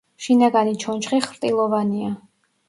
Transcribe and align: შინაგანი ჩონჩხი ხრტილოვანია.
შინაგანი 0.27 0.73
ჩონჩხი 0.83 1.19
ხრტილოვანია. 1.27 2.11